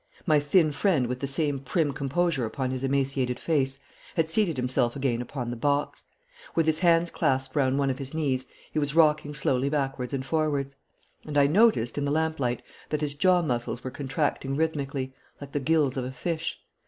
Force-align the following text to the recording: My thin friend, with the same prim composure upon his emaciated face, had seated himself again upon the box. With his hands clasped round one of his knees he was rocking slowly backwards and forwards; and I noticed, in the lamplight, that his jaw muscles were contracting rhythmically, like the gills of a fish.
My 0.25 0.39
thin 0.39 0.71
friend, 0.71 1.05
with 1.05 1.19
the 1.19 1.27
same 1.27 1.59
prim 1.59 1.91
composure 1.93 2.43
upon 2.43 2.71
his 2.71 2.83
emaciated 2.83 3.39
face, 3.39 3.77
had 4.15 4.31
seated 4.31 4.57
himself 4.57 4.95
again 4.95 5.21
upon 5.21 5.51
the 5.51 5.55
box. 5.55 6.05
With 6.55 6.65
his 6.65 6.79
hands 6.79 7.11
clasped 7.11 7.55
round 7.55 7.77
one 7.77 7.91
of 7.91 7.99
his 7.99 8.11
knees 8.11 8.47
he 8.71 8.79
was 8.79 8.95
rocking 8.95 9.35
slowly 9.35 9.69
backwards 9.69 10.11
and 10.11 10.25
forwards; 10.25 10.73
and 11.23 11.37
I 11.37 11.45
noticed, 11.45 11.99
in 11.99 12.05
the 12.05 12.09
lamplight, 12.11 12.63
that 12.89 13.01
his 13.01 13.13
jaw 13.13 13.43
muscles 13.43 13.83
were 13.83 13.91
contracting 13.91 14.55
rhythmically, 14.55 15.13
like 15.39 15.51
the 15.51 15.59
gills 15.59 15.97
of 15.97 16.05
a 16.05 16.11
fish. 16.11 16.59